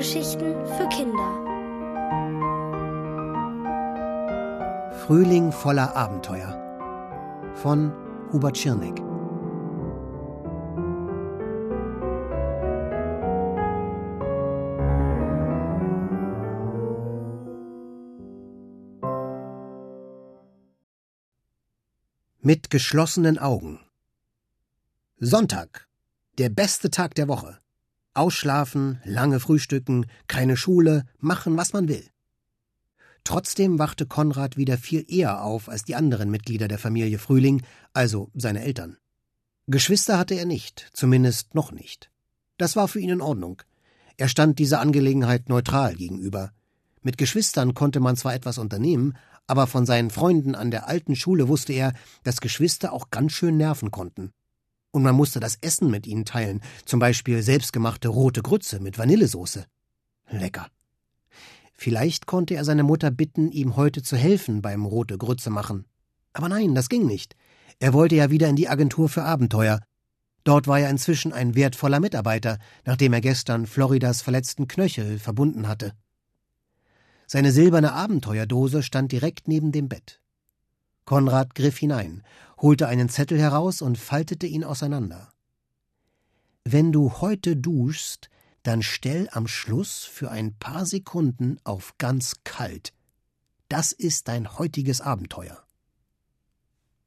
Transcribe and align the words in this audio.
Hörgeschichten 0.00 0.54
für 0.64 0.88
Kinder. 0.88 1.30
Frühling 5.04 5.52
voller 5.52 5.94
Abenteuer 5.94 6.56
von 7.56 7.92
Hubert 8.32 8.56
Schirneck. 8.56 8.98
Mit 22.40 22.70
geschlossenen 22.70 23.38
Augen. 23.38 23.80
Sonntag. 25.18 25.88
Der 26.38 26.48
beste 26.48 26.90
Tag 26.90 27.14
der 27.16 27.28
Woche. 27.28 27.60
Ausschlafen, 28.14 29.00
lange 29.04 29.40
frühstücken, 29.40 30.06
keine 30.26 30.56
Schule, 30.56 31.04
machen, 31.18 31.56
was 31.56 31.72
man 31.72 31.88
will. 31.88 32.04
Trotzdem 33.24 33.78
wachte 33.78 34.06
Konrad 34.06 34.56
wieder 34.56 34.78
viel 34.78 35.04
eher 35.08 35.42
auf 35.42 35.68
als 35.68 35.84
die 35.84 35.94
anderen 35.94 36.30
Mitglieder 36.30 36.68
der 36.68 36.78
Familie 36.78 37.18
Frühling, 37.18 37.62
also 37.92 38.30
seine 38.34 38.62
Eltern. 38.62 38.96
Geschwister 39.66 40.18
hatte 40.18 40.34
er 40.34 40.46
nicht, 40.46 40.90
zumindest 40.92 41.54
noch 41.54 41.70
nicht. 41.70 42.10
Das 42.56 42.76
war 42.76 42.88
für 42.88 43.00
ihn 43.00 43.10
in 43.10 43.20
Ordnung. 43.20 43.62
Er 44.16 44.28
stand 44.28 44.58
dieser 44.58 44.80
Angelegenheit 44.80 45.48
neutral 45.48 45.94
gegenüber. 45.94 46.52
Mit 47.02 47.16
Geschwistern 47.18 47.74
konnte 47.74 48.00
man 48.00 48.16
zwar 48.16 48.34
etwas 48.34 48.58
unternehmen, 48.58 49.16
aber 49.46 49.66
von 49.66 49.86
seinen 49.86 50.10
Freunden 50.10 50.54
an 50.54 50.70
der 50.70 50.88
alten 50.88 51.16
Schule 51.16 51.48
wusste 51.48 51.72
er, 51.72 51.92
dass 52.22 52.40
Geschwister 52.40 52.92
auch 52.92 53.10
ganz 53.10 53.32
schön 53.32 53.56
nerven 53.56 53.90
konnten. 53.90 54.32
Und 54.92 55.02
man 55.02 55.14
musste 55.14 55.40
das 55.40 55.56
Essen 55.60 55.90
mit 55.90 56.06
ihnen 56.06 56.24
teilen, 56.24 56.60
zum 56.84 56.98
Beispiel 57.00 57.42
selbstgemachte 57.42 58.08
rote 58.08 58.42
Grütze 58.42 58.80
mit 58.80 58.98
Vanillesoße. 58.98 59.66
Lecker. 60.30 60.68
Vielleicht 61.74 62.26
konnte 62.26 62.54
er 62.54 62.64
seine 62.64 62.82
Mutter 62.82 63.10
bitten, 63.10 63.52
ihm 63.52 63.76
heute 63.76 64.02
zu 64.02 64.16
helfen 64.16 64.62
beim 64.62 64.84
rote 64.84 65.16
Grütze 65.16 65.50
machen. 65.50 65.86
Aber 66.32 66.48
nein, 66.48 66.74
das 66.74 66.88
ging 66.88 67.06
nicht. 67.06 67.36
Er 67.78 67.92
wollte 67.92 68.16
ja 68.16 68.30
wieder 68.30 68.48
in 68.48 68.56
die 68.56 68.68
Agentur 68.68 69.08
für 69.08 69.22
Abenteuer. 69.22 69.80
Dort 70.44 70.66
war 70.66 70.80
er 70.80 70.90
inzwischen 70.90 71.32
ein 71.32 71.54
wertvoller 71.54 72.00
Mitarbeiter, 72.00 72.58
nachdem 72.84 73.12
er 73.12 73.20
gestern 73.20 73.66
Floridas 73.66 74.22
verletzten 74.22 74.68
Knöchel 74.68 75.18
verbunden 75.18 75.68
hatte. 75.68 75.92
Seine 77.26 77.52
silberne 77.52 77.92
Abenteuerdose 77.92 78.82
stand 78.82 79.12
direkt 79.12 79.48
neben 79.48 79.72
dem 79.72 79.88
Bett. 79.88 80.20
Konrad 81.04 81.54
griff 81.54 81.78
hinein, 81.78 82.22
holte 82.60 82.88
einen 82.88 83.08
Zettel 83.08 83.40
heraus 83.40 83.82
und 83.82 83.98
faltete 83.98 84.46
ihn 84.46 84.64
auseinander. 84.64 85.32
Wenn 86.64 86.92
du 86.92 87.20
heute 87.20 87.56
duschst, 87.56 88.28
dann 88.62 88.82
stell 88.82 89.28
am 89.32 89.46
Schluss 89.46 90.04
für 90.04 90.30
ein 90.30 90.54
paar 90.54 90.84
Sekunden 90.84 91.58
auf 91.64 91.96
ganz 91.98 92.36
kalt. 92.44 92.92
Das 93.68 93.92
ist 93.92 94.28
dein 94.28 94.58
heutiges 94.58 95.00
Abenteuer. 95.00 95.62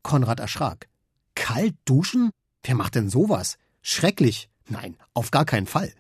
Konrad 0.02 0.40
erschrak. 0.40 0.88
Kalt 1.36 1.76
duschen? 1.86 2.32
Wer 2.64 2.76
macht 2.76 2.96
denn 2.96 3.10
sowas? 3.10 3.58
Schrecklich. 3.82 4.50
Nein, 4.68 4.98
auf 5.14 5.32
gar 5.32 5.46
keinen 5.46 5.68
Fall. 5.68 5.94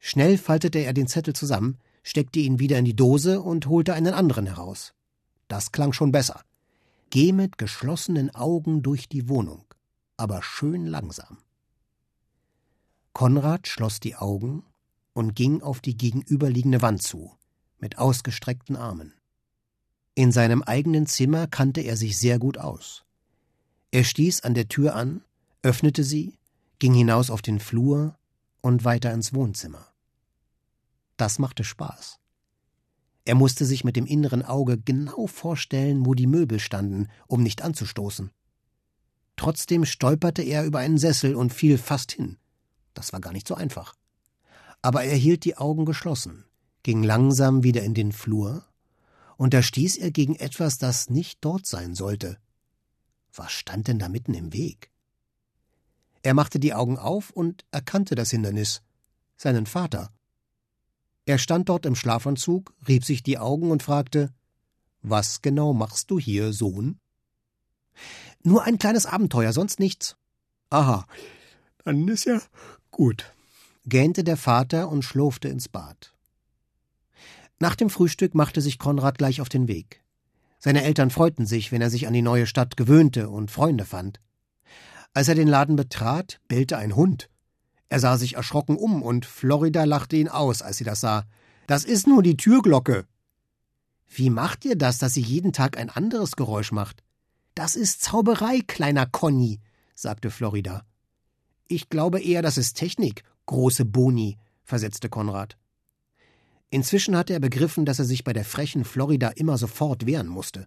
Schnell 0.00 0.36
faltete 0.36 0.80
er 0.80 0.92
den 0.92 1.06
Zettel 1.06 1.34
zusammen, 1.34 1.78
steckte 2.02 2.40
ihn 2.40 2.58
wieder 2.58 2.78
in 2.78 2.84
die 2.84 2.96
Dose 2.96 3.40
und 3.40 3.66
holte 3.66 3.94
einen 3.94 4.12
anderen 4.12 4.46
heraus. 4.46 4.92
Das 5.48 5.72
klang 5.72 5.92
schon 5.92 6.12
besser. 6.12 6.42
Geh 7.10 7.32
mit 7.32 7.58
geschlossenen 7.58 8.34
Augen 8.34 8.82
durch 8.82 9.08
die 9.08 9.28
Wohnung, 9.28 9.64
aber 10.16 10.42
schön 10.42 10.86
langsam. 10.86 11.38
Konrad 13.12 13.68
schloss 13.68 14.00
die 14.00 14.16
Augen 14.16 14.64
und 15.12 15.36
ging 15.36 15.62
auf 15.62 15.80
die 15.80 15.96
gegenüberliegende 15.96 16.82
Wand 16.82 17.02
zu, 17.02 17.32
mit 17.78 17.98
ausgestreckten 17.98 18.76
Armen. 18.76 19.14
In 20.16 20.32
seinem 20.32 20.62
eigenen 20.62 21.06
Zimmer 21.06 21.46
kannte 21.46 21.80
er 21.80 21.96
sich 21.96 22.18
sehr 22.18 22.38
gut 22.38 22.58
aus. 22.58 23.04
Er 23.90 24.04
stieß 24.04 24.42
an 24.42 24.54
der 24.54 24.68
Tür 24.68 24.94
an, 24.94 25.22
öffnete 25.62 26.02
sie, 26.04 26.38
ging 26.78 26.94
hinaus 26.94 27.30
auf 27.30 27.42
den 27.42 27.60
Flur 27.60 28.18
und 28.60 28.84
weiter 28.84 29.12
ins 29.12 29.32
Wohnzimmer. 29.32 29.86
Das 31.16 31.38
machte 31.38 31.62
Spaß. 31.62 32.18
Er 33.24 33.34
musste 33.34 33.64
sich 33.64 33.84
mit 33.84 33.96
dem 33.96 34.06
inneren 34.06 34.42
Auge 34.42 34.78
genau 34.78 35.26
vorstellen, 35.26 36.04
wo 36.04 36.14
die 36.14 36.26
Möbel 36.26 36.60
standen, 36.60 37.08
um 37.26 37.42
nicht 37.42 37.62
anzustoßen. 37.62 38.30
Trotzdem 39.36 39.84
stolperte 39.84 40.42
er 40.42 40.64
über 40.64 40.78
einen 40.78 40.98
Sessel 40.98 41.34
und 41.34 41.52
fiel 41.52 41.78
fast 41.78 42.12
hin. 42.12 42.38
Das 42.92 43.12
war 43.12 43.20
gar 43.20 43.32
nicht 43.32 43.48
so 43.48 43.54
einfach. 43.54 43.94
Aber 44.82 45.04
er 45.04 45.16
hielt 45.16 45.44
die 45.44 45.56
Augen 45.56 45.86
geschlossen, 45.86 46.44
ging 46.82 47.02
langsam 47.02 47.62
wieder 47.62 47.82
in 47.82 47.94
den 47.94 48.12
Flur, 48.12 48.66
und 49.36 49.54
da 49.54 49.62
stieß 49.62 49.96
er 49.96 50.10
gegen 50.10 50.36
etwas, 50.36 50.78
das 50.78 51.10
nicht 51.10 51.38
dort 51.40 51.66
sein 51.66 51.94
sollte. 51.94 52.38
Was 53.34 53.50
stand 53.50 53.88
denn 53.88 53.98
da 53.98 54.08
mitten 54.08 54.34
im 54.34 54.52
Weg? 54.52 54.92
Er 56.22 56.34
machte 56.34 56.60
die 56.60 56.72
Augen 56.72 56.98
auf 56.98 57.30
und 57.30 57.64
erkannte 57.72 58.14
das 58.14 58.30
Hindernis 58.30 58.82
seinen 59.36 59.66
Vater. 59.66 60.12
Er 61.26 61.38
stand 61.38 61.68
dort 61.68 61.86
im 61.86 61.94
Schlafanzug, 61.94 62.74
rieb 62.86 63.04
sich 63.04 63.22
die 63.22 63.38
Augen 63.38 63.70
und 63.70 63.82
fragte 63.82 64.32
Was 65.02 65.42
genau 65.42 65.72
machst 65.72 66.10
du 66.10 66.18
hier, 66.18 66.52
Sohn? 66.52 66.98
Nur 68.42 68.64
ein 68.64 68.78
kleines 68.78 69.06
Abenteuer, 69.06 69.52
sonst 69.52 69.80
nichts. 69.80 70.16
Aha, 70.70 71.06
dann 71.84 72.08
ist 72.08 72.24
ja 72.26 72.40
gut, 72.90 73.32
gähnte 73.86 74.24
der 74.24 74.36
Vater 74.36 74.88
und 74.88 75.02
schlurfte 75.02 75.48
ins 75.48 75.68
Bad. 75.68 76.12
Nach 77.58 77.74
dem 77.74 77.88
Frühstück 77.88 78.34
machte 78.34 78.60
sich 78.60 78.78
Konrad 78.78 79.16
gleich 79.16 79.40
auf 79.40 79.48
den 79.48 79.68
Weg. 79.68 80.02
Seine 80.58 80.82
Eltern 80.82 81.10
freuten 81.10 81.46
sich, 81.46 81.72
wenn 81.72 81.82
er 81.82 81.90
sich 81.90 82.06
an 82.06 82.12
die 82.12 82.22
neue 82.22 82.46
Stadt 82.46 82.76
gewöhnte 82.76 83.28
und 83.28 83.50
Freunde 83.50 83.84
fand. 83.84 84.20
Als 85.12 85.28
er 85.28 85.34
den 85.34 85.48
Laden 85.48 85.76
betrat, 85.76 86.40
bellte 86.48 86.76
ein 86.76 86.96
Hund. 86.96 87.30
Er 87.88 88.00
sah 88.00 88.16
sich 88.16 88.34
erschrocken 88.34 88.76
um, 88.76 89.02
und 89.02 89.26
Florida 89.26 89.84
lachte 89.84 90.16
ihn 90.16 90.28
aus, 90.28 90.62
als 90.62 90.78
sie 90.78 90.84
das 90.84 91.00
sah. 91.00 91.24
Das 91.66 91.84
ist 91.84 92.06
nur 92.06 92.22
die 92.22 92.36
Türglocke. 92.36 93.06
Wie 94.08 94.30
macht 94.30 94.64
ihr 94.64 94.76
das, 94.76 94.98
dass 94.98 95.14
sie 95.14 95.22
jeden 95.22 95.52
Tag 95.52 95.76
ein 95.78 95.90
anderes 95.90 96.36
Geräusch 96.36 96.72
macht? 96.72 97.02
Das 97.54 97.76
ist 97.76 98.02
Zauberei, 98.02 98.60
kleiner 98.66 99.06
Conny, 99.06 99.60
sagte 99.94 100.30
Florida. 100.30 100.84
Ich 101.66 101.88
glaube 101.88 102.20
eher, 102.20 102.42
das 102.42 102.58
ist 102.58 102.74
Technik, 102.74 103.22
große 103.46 103.84
Boni, 103.84 104.38
versetzte 104.62 105.08
Konrad. 105.08 105.56
Inzwischen 106.70 107.16
hatte 107.16 107.32
er 107.32 107.40
begriffen, 107.40 107.84
dass 107.84 107.98
er 108.00 108.04
sich 108.04 108.24
bei 108.24 108.32
der 108.32 108.44
frechen 108.44 108.84
Florida 108.84 109.28
immer 109.28 109.58
sofort 109.58 110.06
wehren 110.06 110.26
musste. 110.26 110.66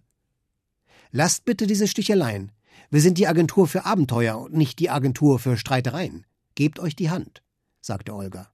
Lasst 1.10 1.44
bitte 1.44 1.66
diese 1.66 1.88
Sticheleien. 1.88 2.52
Wir 2.90 3.00
sind 3.00 3.18
die 3.18 3.26
Agentur 3.26 3.66
für 3.66 3.84
Abenteuer 3.84 4.38
und 4.38 4.54
nicht 4.54 4.78
die 4.78 4.90
Agentur 4.90 5.38
für 5.38 5.56
Streitereien. 5.56 6.26
Gebt 6.58 6.80
euch 6.80 6.96
die 6.96 7.08
Hand, 7.08 7.44
sagte 7.80 8.12
Olga. 8.12 8.50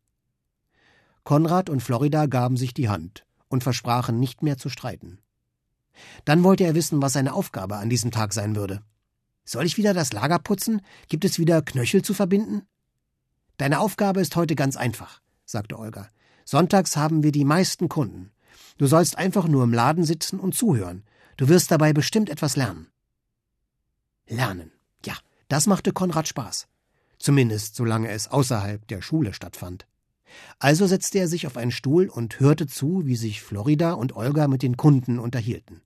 Konrad 1.22 1.70
und 1.70 1.82
Florida 1.82 2.26
gaben 2.26 2.58
sich 2.58 2.74
die 2.74 2.90
Hand 2.90 3.24
und 3.48 3.64
versprachen 3.64 4.20
nicht 4.20 4.42
mehr 4.42 4.58
zu 4.58 4.68
streiten. 4.68 5.22
Dann 6.26 6.44
wollte 6.44 6.64
er 6.64 6.74
wissen, 6.74 7.00
was 7.00 7.14
seine 7.14 7.32
Aufgabe 7.32 7.76
an 7.76 7.88
diesem 7.88 8.10
Tag 8.10 8.34
sein 8.34 8.56
würde. 8.56 8.82
Soll 9.46 9.64
ich 9.64 9.78
wieder 9.78 9.94
das 9.94 10.12
Lager 10.12 10.38
putzen? 10.38 10.82
Gibt 11.08 11.24
es 11.24 11.38
wieder 11.38 11.62
Knöchel 11.62 12.02
zu 12.02 12.12
verbinden? 12.12 12.66
Deine 13.56 13.80
Aufgabe 13.80 14.20
ist 14.20 14.36
heute 14.36 14.54
ganz 14.54 14.76
einfach, 14.76 15.22
sagte 15.46 15.78
Olga. 15.78 16.10
Sonntags 16.44 16.98
haben 16.98 17.22
wir 17.22 17.32
die 17.32 17.46
meisten 17.46 17.88
Kunden. 17.88 18.32
Du 18.76 18.86
sollst 18.86 19.16
einfach 19.16 19.48
nur 19.48 19.64
im 19.64 19.72
Laden 19.72 20.04
sitzen 20.04 20.40
und 20.40 20.54
zuhören. 20.54 21.04
Du 21.38 21.48
wirst 21.48 21.70
dabei 21.70 21.94
bestimmt 21.94 22.28
etwas 22.28 22.56
lernen. 22.56 22.88
Lernen. 24.26 24.72
Ja, 25.06 25.14
das 25.48 25.66
machte 25.66 25.92
Konrad 25.92 26.28
Spaß 26.28 26.68
zumindest 27.18 27.76
solange 27.76 28.10
es 28.10 28.28
außerhalb 28.28 28.86
der 28.88 29.02
Schule 29.02 29.34
stattfand. 29.34 29.86
Also 30.58 30.86
setzte 30.86 31.18
er 31.18 31.28
sich 31.28 31.46
auf 31.46 31.56
einen 31.56 31.70
Stuhl 31.70 32.08
und 32.08 32.40
hörte 32.40 32.66
zu, 32.66 33.02
wie 33.06 33.16
sich 33.16 33.42
Florida 33.42 33.92
und 33.92 34.16
Olga 34.16 34.48
mit 34.48 34.62
den 34.62 34.76
Kunden 34.76 35.18
unterhielten. 35.18 35.80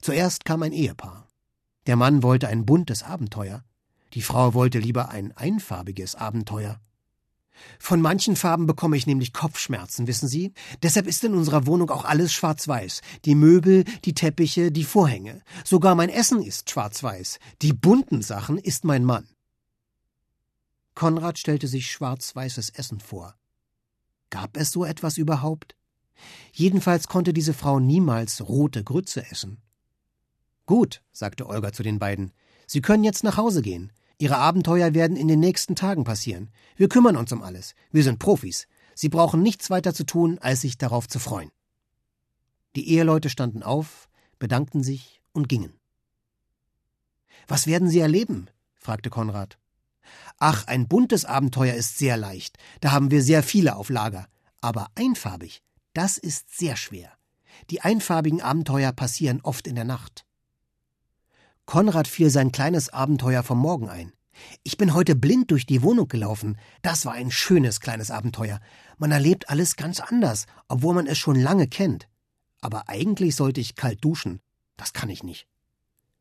Zuerst 0.00 0.44
kam 0.44 0.62
ein 0.62 0.72
Ehepaar. 0.72 1.28
Der 1.86 1.96
Mann 1.96 2.22
wollte 2.22 2.48
ein 2.48 2.64
buntes 2.64 3.02
Abenteuer, 3.02 3.64
die 4.14 4.22
Frau 4.22 4.54
wollte 4.54 4.78
lieber 4.78 5.10
ein 5.10 5.36
einfarbiges 5.36 6.14
Abenteuer. 6.14 6.80
Von 7.78 8.00
manchen 8.00 8.36
Farben 8.36 8.66
bekomme 8.66 8.96
ich 8.96 9.06
nämlich 9.06 9.32
Kopfschmerzen, 9.32 10.06
wissen 10.06 10.28
Sie? 10.28 10.52
Deshalb 10.82 11.06
ist 11.06 11.22
in 11.24 11.34
unserer 11.34 11.66
Wohnung 11.66 11.90
auch 11.90 12.04
alles 12.04 12.32
schwarz-weiß. 12.32 13.00
Die 13.24 13.34
Möbel, 13.34 13.84
die 14.04 14.14
Teppiche, 14.14 14.72
die 14.72 14.84
Vorhänge. 14.84 15.42
Sogar 15.64 15.94
mein 15.94 16.08
Essen 16.08 16.42
ist 16.42 16.70
schwarz-weiß. 16.70 17.38
Die 17.62 17.72
bunten 17.72 18.22
Sachen 18.22 18.58
ist 18.58 18.84
mein 18.84 19.04
Mann. 19.04 19.28
Konrad 20.94 21.38
stellte 21.38 21.68
sich 21.68 21.90
schwarz-weißes 21.90 22.70
Essen 22.70 23.00
vor. 23.00 23.36
Gab 24.30 24.56
es 24.56 24.70
so 24.70 24.84
etwas 24.84 25.18
überhaupt? 25.18 25.76
Jedenfalls 26.52 27.08
konnte 27.08 27.32
diese 27.32 27.54
Frau 27.54 27.80
niemals 27.80 28.48
rote 28.48 28.84
Grütze 28.84 29.28
essen. 29.30 29.60
Gut, 30.66 31.02
sagte 31.12 31.46
Olga 31.46 31.72
zu 31.72 31.82
den 31.82 31.98
beiden. 31.98 32.32
Sie 32.66 32.80
können 32.80 33.04
jetzt 33.04 33.24
nach 33.24 33.36
Hause 33.36 33.62
gehen. 33.62 33.92
Ihre 34.18 34.38
Abenteuer 34.38 34.94
werden 34.94 35.16
in 35.16 35.28
den 35.28 35.40
nächsten 35.40 35.74
Tagen 35.74 36.04
passieren. 36.04 36.50
Wir 36.76 36.88
kümmern 36.88 37.16
uns 37.16 37.32
um 37.32 37.42
alles. 37.42 37.74
Wir 37.90 38.04
sind 38.04 38.18
Profis. 38.18 38.66
Sie 38.94 39.08
brauchen 39.08 39.42
nichts 39.42 39.70
weiter 39.70 39.92
zu 39.92 40.04
tun, 40.04 40.38
als 40.38 40.60
sich 40.60 40.78
darauf 40.78 41.08
zu 41.08 41.18
freuen. 41.18 41.50
Die 42.76 42.88
Eheleute 42.88 43.28
standen 43.28 43.62
auf, 43.62 44.08
bedankten 44.38 44.82
sich 44.82 45.20
und 45.32 45.48
gingen. 45.48 45.74
Was 47.48 47.66
werden 47.66 47.88
Sie 47.88 47.98
erleben? 47.98 48.48
fragte 48.76 49.10
Konrad. 49.10 49.58
Ach, 50.38 50.66
ein 50.66 50.88
buntes 50.88 51.24
Abenteuer 51.24 51.74
ist 51.74 51.98
sehr 51.98 52.16
leicht, 52.16 52.58
da 52.80 52.92
haben 52.92 53.10
wir 53.10 53.22
sehr 53.22 53.42
viele 53.42 53.76
auf 53.76 53.88
Lager. 53.88 54.26
Aber 54.60 54.88
einfarbig, 54.94 55.62
das 55.92 56.18
ist 56.18 56.56
sehr 56.56 56.76
schwer. 56.76 57.12
Die 57.70 57.80
einfarbigen 57.80 58.40
Abenteuer 58.40 58.92
passieren 58.92 59.40
oft 59.42 59.66
in 59.66 59.74
der 59.74 59.84
Nacht. 59.84 60.24
Konrad 61.66 62.08
fiel 62.08 62.30
sein 62.30 62.52
kleines 62.52 62.90
Abenteuer 62.90 63.42
vom 63.42 63.58
Morgen 63.58 63.88
ein. 63.88 64.12
Ich 64.62 64.76
bin 64.76 64.94
heute 64.94 65.14
blind 65.14 65.50
durch 65.50 65.66
die 65.66 65.82
Wohnung 65.82 66.08
gelaufen. 66.08 66.58
Das 66.82 67.06
war 67.06 67.12
ein 67.12 67.30
schönes 67.30 67.80
kleines 67.80 68.10
Abenteuer. 68.10 68.60
Man 68.98 69.12
erlebt 69.12 69.48
alles 69.48 69.76
ganz 69.76 70.00
anders, 70.00 70.46
obwohl 70.68 70.94
man 70.94 71.06
es 71.06 71.18
schon 71.18 71.40
lange 71.40 71.68
kennt. 71.68 72.08
Aber 72.60 72.88
eigentlich 72.88 73.36
sollte 73.36 73.60
ich 73.60 73.76
kalt 73.76 74.04
duschen. 74.04 74.40
Das 74.76 74.92
kann 74.92 75.08
ich 75.08 75.22
nicht. 75.22 75.46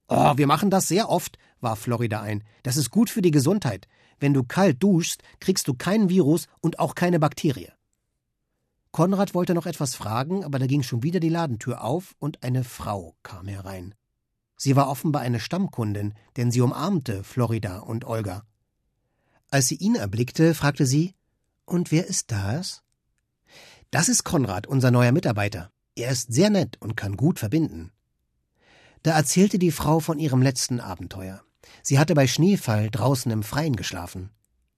Oh, 0.08 0.34
wir 0.36 0.48
machen 0.48 0.70
das 0.70 0.88
sehr 0.88 1.10
oft, 1.10 1.38
warf 1.62 1.80
Florida 1.80 2.22
ein. 2.22 2.44
Das 2.64 2.78
ist 2.78 2.92
gut 2.92 3.10
für 3.10 3.22
die 3.22 3.32
Gesundheit. 3.32 3.88
Wenn 4.20 4.34
du 4.34 4.44
kalt 4.44 4.82
duschst, 4.84 5.24
kriegst 5.40 5.68
du 5.68 5.74
kein 5.74 6.10
Virus 6.10 6.48
und 6.62 6.80
auch 6.80 6.96
keine 6.96 7.20
Bakterie. 7.20 7.72
Konrad 8.92 9.34
wollte 9.34 9.56
noch 9.56 9.66
etwas 9.66 9.96
fragen, 9.96 10.44
aber 10.44 10.60
da 10.60 10.68
ging 10.68 10.84
schon 10.84 11.02
wieder 11.02 11.20
die 11.20 11.30
Ladentür 11.30 11.84
auf 11.84 12.16
und 12.20 12.44
eine 12.44 12.64
Frau 12.64 13.16
kam 13.24 13.48
herein. 13.48 13.96
Sie 14.56 14.76
war 14.76 14.88
offenbar 14.88 15.24
eine 15.24 15.40
Stammkundin, 15.40 16.14
denn 16.38 16.52
sie 16.52 16.62
umarmte 16.62 17.24
Florida 17.24 17.80
und 17.80 18.06
Olga. 18.06 18.44
Als 19.50 19.68
sie 19.68 19.76
ihn 19.76 19.96
erblickte, 19.96 20.54
fragte 20.54 20.86
sie 20.86 21.16
Und 21.66 21.92
wer 21.92 22.08
ist 22.08 22.32
das? 22.32 22.84
Das 23.90 24.10
ist 24.10 24.24
Konrad, 24.24 24.68
unser 24.68 24.92
neuer 24.92 25.12
Mitarbeiter. 25.12 25.72
Er 25.96 26.12
ist 26.12 26.34
sehr 26.34 26.50
nett 26.50 26.78
und 26.80 26.96
kann 26.96 27.18
gut 27.18 27.40
verbinden. 27.40 27.92
Da 29.04 29.12
erzählte 29.12 29.60
die 29.60 29.72
Frau 29.72 30.00
von 30.00 30.18
ihrem 30.18 30.42
letzten 30.42 30.80
Abenteuer. 30.80 31.44
Sie 31.82 32.00
hatte 32.00 32.16
bei 32.16 32.28
Schneefall 32.28 32.90
draußen 32.90 33.32
im 33.32 33.44
Freien 33.44 33.76
geschlafen. 33.76 34.30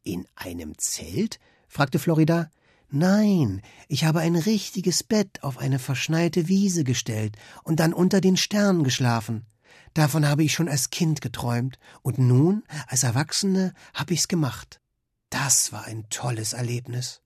In 0.03 0.27
einem 0.35 0.77
Zelt? 0.77 1.39
fragte 1.67 1.99
Florida. 1.99 2.49
Nein, 2.89 3.61
ich 3.87 4.03
habe 4.03 4.19
ein 4.19 4.35
richtiges 4.35 5.03
Bett 5.03 5.43
auf 5.43 5.57
eine 5.57 5.79
verschneite 5.79 6.47
Wiese 6.47 6.83
gestellt 6.83 7.37
und 7.63 7.79
dann 7.79 7.93
unter 7.93 8.21
den 8.21 8.37
Sternen 8.37 8.83
geschlafen. 8.83 9.45
Davon 9.93 10.27
habe 10.27 10.43
ich 10.43 10.53
schon 10.53 10.69
als 10.69 10.89
Kind 10.89 11.21
geträumt, 11.21 11.79
und 12.01 12.19
nun, 12.19 12.63
als 12.87 13.03
Erwachsene, 13.03 13.73
habe 13.93 14.13
ich's 14.13 14.27
gemacht. 14.27 14.81
Das 15.29 15.71
war 15.71 15.85
ein 15.85 16.05
tolles 16.09 16.53
Erlebnis. 16.53 17.21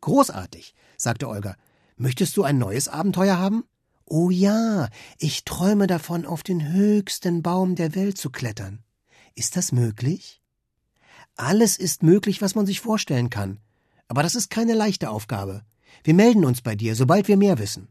Großartig, 0.00 0.74
sagte 0.96 1.28
Olga. 1.28 1.56
Möchtest 1.96 2.36
du 2.36 2.44
ein 2.44 2.58
neues 2.58 2.88
Abenteuer 2.88 3.38
haben? 3.38 3.64
Oh 4.06 4.30
ja, 4.30 4.88
ich 5.18 5.44
träume 5.44 5.86
davon, 5.86 6.26
auf 6.26 6.42
den 6.42 6.72
höchsten 6.72 7.42
Baum 7.42 7.74
der 7.74 7.94
Welt 7.94 8.18
zu 8.18 8.30
klettern. 8.30 8.82
Ist 9.34 9.56
das 9.56 9.72
möglich? 9.72 10.42
Alles 11.36 11.78
ist 11.78 12.02
möglich, 12.02 12.42
was 12.42 12.54
man 12.54 12.66
sich 12.66 12.80
vorstellen 12.80 13.30
kann. 13.30 13.60
Aber 14.06 14.22
das 14.22 14.34
ist 14.34 14.50
keine 14.50 14.74
leichte 14.74 15.10
Aufgabe. 15.10 15.64
Wir 16.04 16.14
melden 16.14 16.44
uns 16.44 16.60
bei 16.60 16.76
dir, 16.76 16.94
sobald 16.94 17.28
wir 17.28 17.36
mehr 17.36 17.58
wissen. 17.58 17.88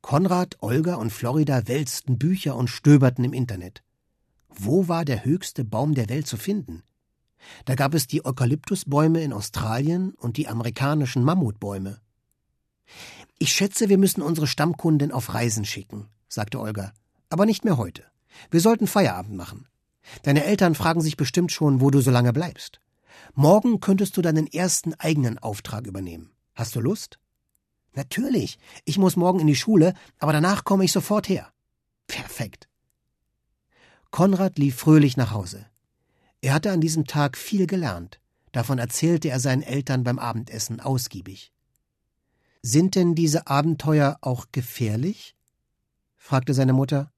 Konrad, 0.00 0.56
Olga 0.60 0.94
und 0.94 1.12
Florida 1.12 1.68
wälzten 1.68 2.18
Bücher 2.18 2.56
und 2.56 2.68
stöberten 2.68 3.24
im 3.24 3.32
Internet. 3.32 3.84
Wo 4.48 4.88
war 4.88 5.04
der 5.04 5.24
höchste 5.24 5.64
Baum 5.64 5.94
der 5.94 6.08
Welt 6.08 6.26
zu 6.26 6.36
finden? 6.36 6.82
Da 7.64 7.74
gab 7.74 7.94
es 7.94 8.06
die 8.06 8.24
Eukalyptusbäume 8.24 9.22
in 9.22 9.32
Australien 9.32 10.14
und 10.14 10.36
die 10.36 10.48
amerikanischen 10.48 11.22
Mammutbäume. 11.22 12.00
Ich 13.42 13.52
schätze, 13.52 13.88
wir 13.88 13.98
müssen 13.98 14.22
unsere 14.22 14.46
Stammkundin 14.46 15.10
auf 15.10 15.34
Reisen 15.34 15.64
schicken, 15.64 16.06
sagte 16.28 16.60
Olga. 16.60 16.92
Aber 17.28 17.44
nicht 17.44 17.64
mehr 17.64 17.76
heute. 17.76 18.04
Wir 18.52 18.60
sollten 18.60 18.86
Feierabend 18.86 19.34
machen. 19.34 19.66
Deine 20.22 20.44
Eltern 20.44 20.76
fragen 20.76 21.00
sich 21.00 21.16
bestimmt 21.16 21.50
schon, 21.50 21.80
wo 21.80 21.90
du 21.90 22.00
so 22.00 22.12
lange 22.12 22.32
bleibst. 22.32 22.80
Morgen 23.34 23.80
könntest 23.80 24.16
du 24.16 24.22
deinen 24.22 24.46
ersten 24.46 24.94
eigenen 24.94 25.40
Auftrag 25.40 25.88
übernehmen. 25.88 26.30
Hast 26.54 26.76
du 26.76 26.80
Lust? 26.80 27.18
Natürlich. 27.94 28.60
Ich 28.84 28.96
muss 28.96 29.16
morgen 29.16 29.40
in 29.40 29.48
die 29.48 29.56
Schule, 29.56 29.94
aber 30.20 30.32
danach 30.32 30.62
komme 30.62 30.84
ich 30.84 30.92
sofort 30.92 31.28
her. 31.28 31.52
Perfekt. 32.06 32.68
Konrad 34.12 34.56
lief 34.56 34.76
fröhlich 34.76 35.16
nach 35.16 35.32
Hause. 35.32 35.66
Er 36.42 36.54
hatte 36.54 36.70
an 36.70 36.80
diesem 36.80 37.06
Tag 37.06 37.36
viel 37.36 37.66
gelernt. 37.66 38.20
Davon 38.52 38.78
erzählte 38.78 39.30
er 39.30 39.40
seinen 39.40 39.62
Eltern 39.62 40.04
beim 40.04 40.20
Abendessen 40.20 40.78
ausgiebig. 40.78 41.52
Sind 42.62 42.94
denn 42.94 43.16
diese 43.16 43.48
Abenteuer 43.48 44.18
auch 44.20 44.46
gefährlich? 44.52 45.34
fragte 46.16 46.54
seine 46.54 46.72
Mutter. 46.72 47.12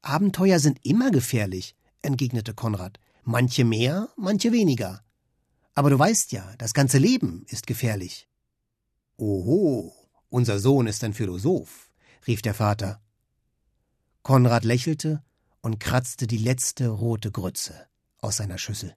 Abenteuer 0.00 0.58
sind 0.58 0.78
immer 0.84 1.10
gefährlich, 1.10 1.76
entgegnete 2.00 2.54
Konrad. 2.54 2.98
Manche 3.22 3.64
mehr, 3.64 4.08
manche 4.16 4.52
weniger. 4.52 5.02
Aber 5.74 5.90
du 5.90 5.98
weißt 5.98 6.32
ja, 6.32 6.54
das 6.56 6.72
ganze 6.72 6.98
Leben 6.98 7.44
ist 7.48 7.66
gefährlich. 7.66 8.28
Oho, 9.18 9.92
unser 10.30 10.58
Sohn 10.58 10.86
ist 10.86 11.04
ein 11.04 11.14
Philosoph, 11.14 11.90
rief 12.26 12.40
der 12.40 12.54
Vater. 12.54 13.02
Konrad 14.22 14.64
lächelte 14.64 15.22
und 15.60 15.78
kratzte 15.78 16.26
die 16.26 16.38
letzte 16.38 16.88
rote 16.88 17.30
Grütze 17.30 17.86
aus 18.20 18.36
seiner 18.36 18.58
Schüssel. 18.58 18.96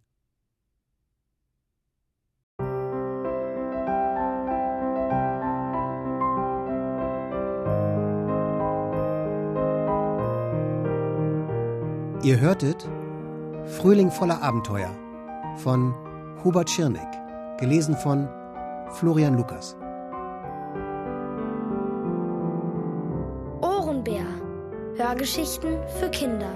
Ihr 12.28 12.42
hörtet 12.42 12.86
Frühling 13.78 14.12
voller 14.12 14.44
Abenteuer 14.44 14.94
von 15.56 15.96
Hubert 16.44 16.70
Schirneck, 16.70 17.08
gelesen 17.58 17.96
von 17.96 18.28
Florian 18.92 19.38
Lukas. 19.38 19.78
Ohrenbär. 23.62 24.26
Hörgeschichten 24.98 25.78
für 26.02 26.10
Kinder. 26.10 26.52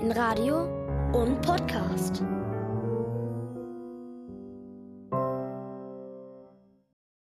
In 0.00 0.10
Radio 0.10 0.62
und 1.12 1.38
Podcast. 1.42 2.22